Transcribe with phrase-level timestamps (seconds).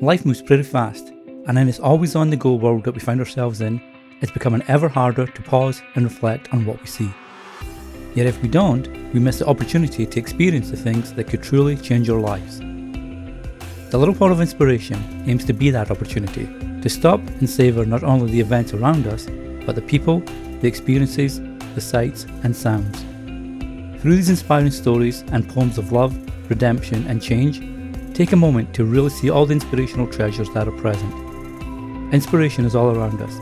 [0.00, 1.08] Life moves pretty fast,
[1.48, 3.82] and in this always on the go world that we find ourselves in,
[4.20, 7.10] it's becoming ever harder to pause and reflect on what we see.
[8.14, 11.76] Yet if we don't, we miss the opportunity to experience the things that could truly
[11.76, 12.60] change our lives.
[13.90, 16.46] The Little Pot of Inspiration aims to be that opportunity
[16.80, 19.26] to stop and savour not only the events around us,
[19.66, 20.20] but the people,
[20.60, 21.40] the experiences,
[21.74, 23.00] the sights, and sounds.
[24.00, 26.16] Through these inspiring stories and poems of love,
[26.48, 27.60] redemption, and change,
[28.18, 31.14] take a moment to really see all the inspirational treasures that are present.
[32.12, 33.38] Inspiration is all around us.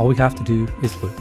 [0.00, 1.12] All we have to do is look.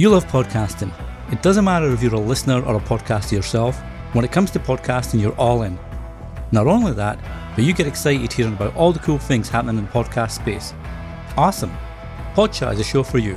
[0.00, 0.92] You love podcasting.
[1.32, 3.80] It doesn't matter if you're a listener or a podcaster yourself,
[4.12, 5.76] when it comes to podcasting, you're all in.
[6.52, 7.18] Not only that,
[7.56, 10.72] but you get excited hearing about all the cool things happening in the podcast space.
[11.36, 11.76] Awesome!
[12.36, 13.36] Podchat is a show for you.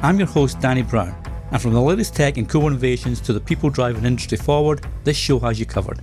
[0.00, 1.14] I'm your host, Danny Brown,
[1.50, 5.18] and from the latest tech and cool innovations to the people driving industry forward, this
[5.18, 6.00] show has you covered.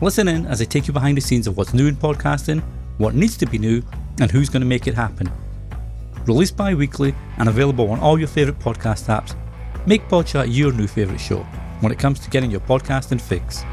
[0.00, 2.62] Listen in as I take you behind the scenes of what's new in podcasting,
[2.98, 3.82] what needs to be new,
[4.20, 5.28] and who's going to make it happen
[6.28, 9.34] released bi weekly and available on all your favourite podcast apps,
[9.86, 11.40] make Podchat your new favourite show
[11.80, 13.64] when it comes to getting your podcasting fix.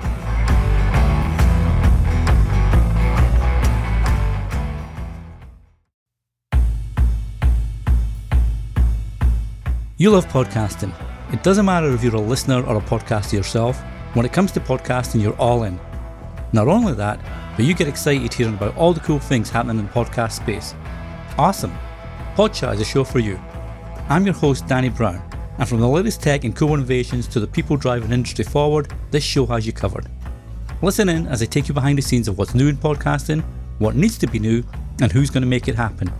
[9.97, 10.93] You love podcasting.
[11.33, 13.81] It doesn't matter if you're a listener or a podcaster yourself,
[14.13, 15.79] when it comes to podcasting, you're all in.
[16.53, 17.19] Not only that,
[17.55, 20.75] but you get excited hearing about all the cool things happening in the podcast space.
[21.37, 21.75] Awesome!
[22.35, 23.39] Podchat is a show for you.
[24.09, 25.23] I'm your host, Danny Brown,
[25.57, 29.23] and from the latest tech and cool innovations to the people driving industry forward, this
[29.23, 30.11] show has you covered.
[30.81, 33.41] Listen in as I take you behind the scenes of what's new in podcasting,
[33.79, 34.63] what needs to be new,
[35.01, 36.11] and who's going to make it happen.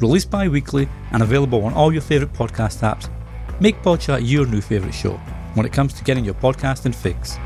[0.00, 3.10] Released bi weekly and available on all your favourite podcast apps,
[3.60, 5.18] make Podchat your new favourite show
[5.52, 7.36] when it comes to getting your podcasting fix.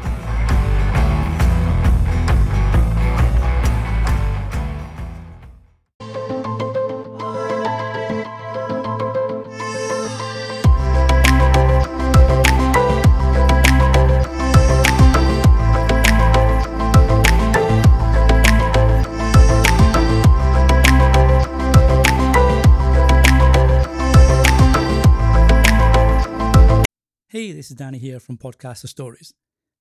[27.33, 29.33] Hey, this is Danny here from Podcaster Stories.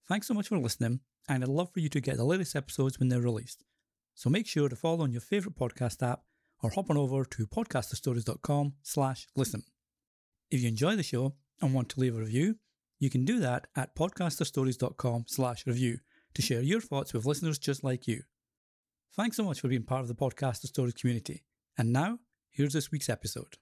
[0.08, 2.98] Thanks so much for listening, and I'd love for you to get the latest episodes
[2.98, 3.66] when they're released.
[4.16, 6.22] So make sure to follow on your favourite podcast app
[6.64, 9.64] or hop on over to podcasterstories.com slash listen.
[10.50, 12.56] If you enjoy the show and want to leave a review,
[13.00, 15.98] you can do that at podcasterstories.com slash review
[16.36, 18.22] to share your thoughts with listeners just like you.
[19.14, 21.44] Thanks so much for being part of the Podcaster Stories community.
[21.78, 22.20] And now,
[22.50, 23.58] here's this week's episode.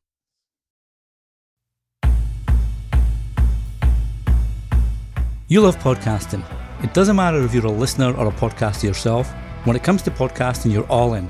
[5.51, 6.43] You love podcasting.
[6.83, 9.31] It doesn't matter if you're a listener or a podcaster yourself,
[9.63, 11.27] when it comes to podcasting, you're all in.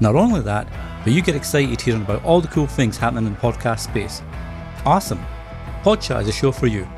[0.00, 0.66] Not only that,
[1.04, 4.20] but you get excited hearing about all the cool things happening in the podcast space.
[4.84, 5.24] Awesome!
[5.84, 6.88] Podchat is a show for you.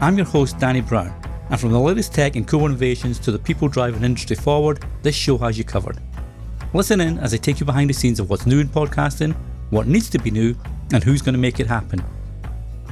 [0.00, 1.12] I'm your host, Danny Brown,
[1.50, 5.16] and from the latest tech and cool innovations to the people driving industry forward, this
[5.16, 5.98] show has you covered.
[6.72, 9.34] Listen in as I take you behind the scenes of what's new in podcasting,
[9.70, 10.54] what needs to be new,
[10.92, 12.00] and who's going to make it happen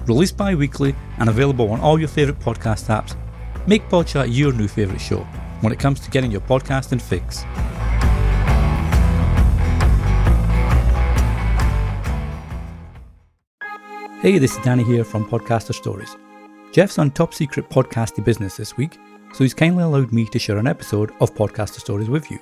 [0.09, 3.15] released bi weekly and available on all your favourite podcast apps,
[3.67, 5.21] make Podchat your new favourite show
[5.61, 7.45] when it comes to getting your podcasting fix.
[14.23, 16.17] Hey, this is Danny here from Podcaster Stories.
[16.73, 18.99] Jeff's on top secret podcasty business this week,
[19.33, 22.39] so he's kindly allowed me to share an episode of Podcaster Stories with you.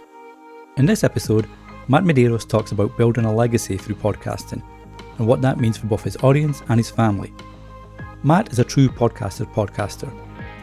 [0.78, 1.46] In this episode,
[1.88, 4.62] Matt Medeiros talks about building a legacy through podcasting
[5.18, 7.32] and what that means for both his audience and his family.
[8.26, 10.12] Matt is a true podcaster podcaster,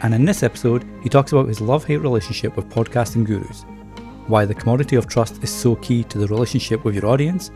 [0.02, 3.64] and in this episode, he talks about his love hate relationship with podcasting gurus,
[4.26, 7.50] why the commodity of trust is so key to the relationship with your audience,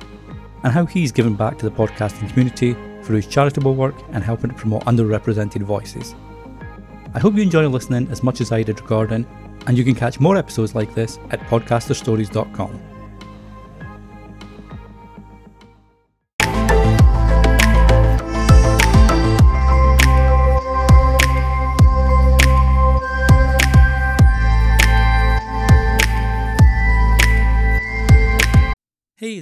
[0.65, 4.49] and how he's given back to the podcasting community through his charitable work and helping
[4.49, 6.15] to promote underrepresented voices.
[7.13, 9.27] I hope you enjoy listening as much as I did recording,
[9.67, 12.98] and you can catch more episodes like this at podcasterstories.com.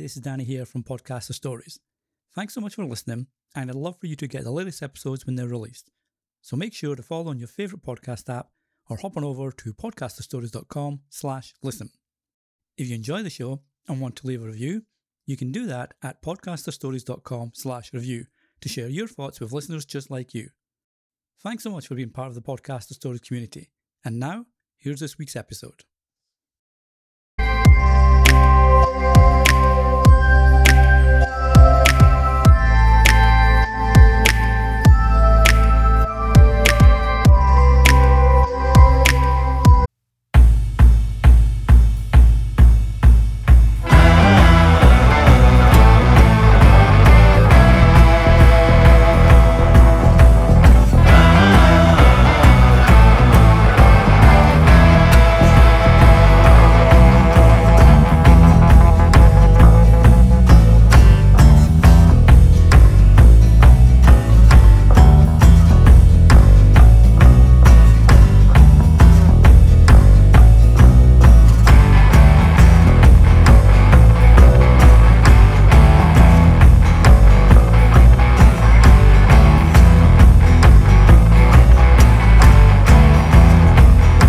[0.06, 1.80] this is Danny here from Podcaster Stories.
[2.32, 3.26] Thanks so much for listening,
[3.56, 5.90] and I'd love for you to get the latest episodes when they're released.
[6.42, 8.50] So make sure to follow on your favourite podcast app
[8.88, 11.90] or hop on over to podcasterstories.com slash listen.
[12.76, 14.82] If you enjoy the show and want to leave a review,
[15.26, 18.26] you can do that at podcasterstories.com slash review
[18.60, 20.50] to share your thoughts with listeners just like you.
[21.42, 23.72] Thanks so much for being part of the Podcaster Stories community.
[24.04, 25.82] And now, here's this week's episode.